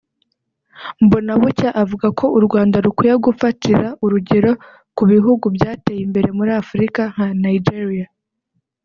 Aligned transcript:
Mbonabucya 1.03 1.69
avuga 1.83 2.07
ko 2.19 2.25
u 2.37 2.39
Rwanda 2.45 2.77
rukwiye 2.85 3.15
gufatira 3.25 3.85
urugero 4.05 4.51
ku 4.95 5.03
bihugu 5.11 5.45
byateye 5.55 6.01
imbere 6.07 6.27
muri 6.37 6.51
Afurika 6.61 7.01
nka 7.13 7.27
Nigeria 7.45 8.07